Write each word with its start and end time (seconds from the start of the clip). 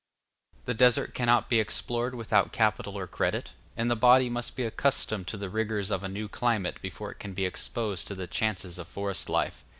The 0.65 0.73
desert 0.73 1.13
cannot 1.13 1.47
be 1.47 1.59
explored 1.59 2.15
without 2.15 2.51
capital 2.51 2.97
or 2.97 3.05
credit; 3.05 3.53
and 3.77 3.91
the 3.91 3.95
body 3.95 4.31
must 4.31 4.55
be 4.55 4.65
accustomed 4.65 5.27
to 5.27 5.37
the 5.37 5.47
rigors 5.47 5.91
of 5.91 6.03
a 6.03 6.09
new 6.09 6.27
climate 6.27 6.81
before 6.81 7.11
it 7.11 7.19
can 7.19 7.33
be 7.35 7.45
exposed 7.45 8.07
to 8.07 8.15
the 8.15 8.25
chances 8.25 8.79
of 8.79 8.87
forest 8.87 9.29
life. 9.29 9.63